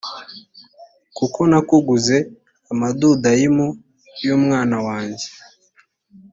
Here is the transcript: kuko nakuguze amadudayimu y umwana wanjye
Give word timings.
kuko 1.17 1.39
nakuguze 1.49 2.17
amadudayimu 2.71 3.67
y 4.23 4.27
umwana 4.37 4.77
wanjye 4.87 5.27